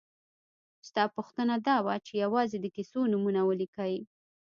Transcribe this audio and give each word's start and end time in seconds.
ستا 0.87 1.03
پوښتنه 1.15 1.55
دا 1.67 1.77
وه 1.85 1.95
چې 2.05 2.13
یوازې 2.23 2.57
د 2.61 2.65
کیسو 2.75 2.99
نومونه 3.11 3.41
ولیکئ. 3.45 3.95